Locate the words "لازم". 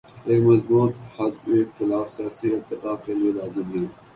3.31-3.67